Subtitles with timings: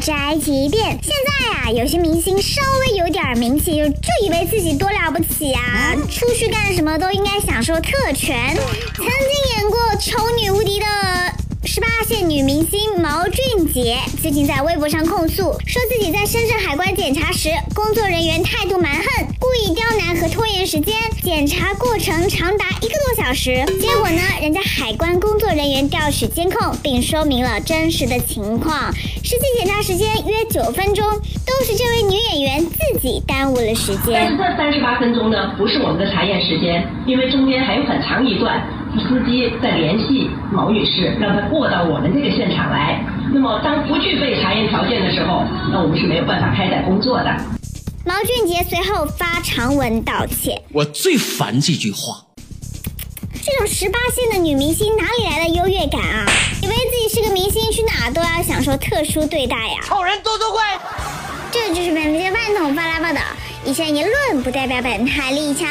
[0.00, 0.98] 摘几遍。
[1.02, 8.56] 现在啊，有些明星稍微有点名气，就就以为自己多了不起啊，出去干什么都应该享受特权。
[8.94, 10.86] 曾经演过《丑女无敌》的。
[11.62, 19.04] 十八线女明星毛俊杰最近在微博上控诉，说自己在深圳海关检查时，工作人员态度蛮横，
[19.38, 23.64] 故意刁难和拖延时间，检查过程长达一个多小时。
[23.78, 34.14] 结果呢，人家海关工作人员调取监控，并说明了真实的情况，实际检查时间约九分钟，都是这位女演员自己耽误了时间。
[34.14, 38.62] 但是这三十八分钟呢，不是我们的查验时间，因为中间还有很长一段。
[39.08, 43.00] 司机在联系毛女士，让她过到我们这个现场来。
[43.32, 47.59] 那么，当不具备查验条件的时候，那我们是没有办法开展工作的。
[48.04, 50.62] 毛俊杰随后发长文道歉。
[50.72, 52.24] 我最烦这句话。
[53.42, 56.26] 这种十八线的女明星哪里来的优越感啊？
[56.62, 59.80] 以为自己是个明星，去哪都要享受特殊对待呀？
[59.84, 60.78] 丑人多多怪。
[61.52, 63.20] 这就是本期饭桶发来报道，
[63.64, 65.68] 以下言论不代表本台立场。